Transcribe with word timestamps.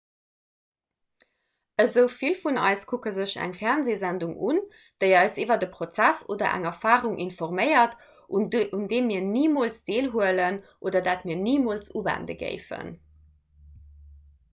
esou 1.83 2.03
vill 2.13 2.37
vun 2.45 2.55
eis 2.67 2.85
kucke 2.91 3.11
sech 3.17 3.33
eng 3.47 3.51
fernseesendung 3.57 4.31
un 4.47 4.61
déi 5.03 5.09
eis 5.17 5.35
iwwer 5.43 5.65
e 5.67 5.69
prozess 5.75 6.21
oder 6.35 6.47
eng 6.53 6.65
erfarung 6.69 7.13
informéiert 7.27 7.93
un 8.39 8.87
deem 8.93 9.07
mir 9.11 9.27
nimools 9.27 9.83
deelhuelen 9.91 10.57
oder 10.89 11.03
dat 11.09 11.29
mir 11.31 11.37
nimools 11.43 11.93
uwende 12.01 12.37
géifen 12.45 12.91